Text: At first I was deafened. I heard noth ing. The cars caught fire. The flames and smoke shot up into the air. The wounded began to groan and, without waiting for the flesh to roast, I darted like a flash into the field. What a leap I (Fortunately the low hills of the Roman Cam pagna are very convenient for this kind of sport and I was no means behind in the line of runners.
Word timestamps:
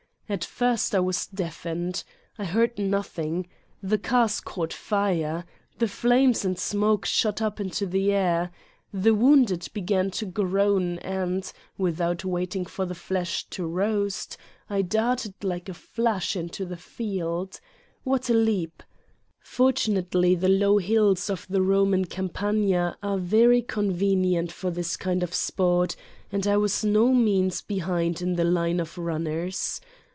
At 0.31 0.45
first 0.45 0.95
I 0.95 1.01
was 1.01 1.25
deafened. 1.27 2.05
I 2.37 2.45
heard 2.45 2.79
noth 2.79 3.19
ing. 3.19 3.47
The 3.83 3.97
cars 3.97 4.39
caught 4.39 4.71
fire. 4.71 5.43
The 5.77 5.89
flames 5.89 6.45
and 6.45 6.57
smoke 6.57 7.05
shot 7.05 7.41
up 7.41 7.59
into 7.59 7.85
the 7.85 8.13
air. 8.13 8.49
The 8.93 9.13
wounded 9.13 9.67
began 9.73 10.09
to 10.11 10.25
groan 10.25 10.99
and, 10.99 11.51
without 11.77 12.23
waiting 12.23 12.65
for 12.65 12.85
the 12.85 12.95
flesh 12.95 13.43
to 13.49 13.67
roast, 13.67 14.37
I 14.69 14.83
darted 14.83 15.43
like 15.43 15.67
a 15.67 15.73
flash 15.73 16.37
into 16.37 16.63
the 16.63 16.77
field. 16.77 17.59
What 18.05 18.29
a 18.29 18.33
leap 18.33 18.83
I 18.85 18.85
(Fortunately 19.41 20.33
the 20.33 20.47
low 20.47 20.77
hills 20.77 21.29
of 21.29 21.45
the 21.49 21.61
Roman 21.61 22.05
Cam 22.05 22.29
pagna 22.29 22.95
are 23.03 23.17
very 23.17 23.61
convenient 23.61 24.49
for 24.53 24.71
this 24.71 24.95
kind 24.95 25.23
of 25.23 25.33
sport 25.33 25.97
and 26.31 26.47
I 26.47 26.55
was 26.55 26.85
no 26.85 27.11
means 27.13 27.61
behind 27.61 28.21
in 28.21 28.35
the 28.37 28.45
line 28.45 28.79
of 28.79 28.97
runners. 28.97 29.81